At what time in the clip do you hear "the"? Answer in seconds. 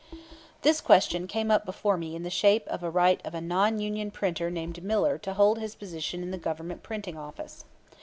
2.23-2.31, 2.81-2.89, 6.31-6.39